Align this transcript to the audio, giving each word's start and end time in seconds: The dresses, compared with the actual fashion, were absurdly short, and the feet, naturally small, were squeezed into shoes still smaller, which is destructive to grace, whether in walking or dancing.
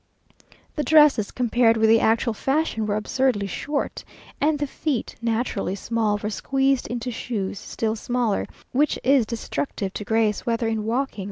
The 0.77 0.83
dresses, 0.83 1.29
compared 1.29 1.77
with 1.77 1.87
the 1.87 1.99
actual 1.99 2.33
fashion, 2.33 2.87
were 2.87 2.95
absurdly 2.95 3.45
short, 3.45 4.03
and 4.41 4.57
the 4.57 4.65
feet, 4.65 5.15
naturally 5.21 5.75
small, 5.75 6.17
were 6.17 6.31
squeezed 6.31 6.87
into 6.87 7.11
shoes 7.11 7.59
still 7.59 7.95
smaller, 7.95 8.47
which 8.71 8.97
is 9.03 9.27
destructive 9.27 9.93
to 9.93 10.03
grace, 10.03 10.43
whether 10.43 10.67
in 10.67 10.85
walking 10.85 10.95
or 10.95 11.05
dancing. 11.05 11.19